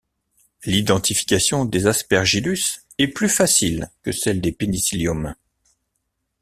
[0.65, 5.35] L'identification des Aspergillus est plus facile que celle des Penicillium.